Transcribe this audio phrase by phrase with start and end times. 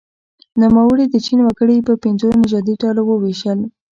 [0.61, 3.59] نوموړي د چین وګړي په پنځو نژادي ډلو وویشل.